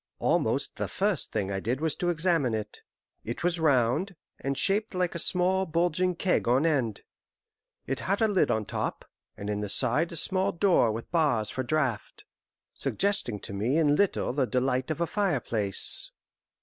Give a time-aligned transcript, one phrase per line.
[0.17, 2.81] Almost the first thing I did was to examine it.
[3.23, 7.01] It was round, and shaped like a small bulging keg on end.
[7.85, 9.05] It had a lid on top,
[9.37, 12.25] and in the side a small door with bars for draught,
[12.73, 16.09] suggesting to me in little the delight of a fireplace.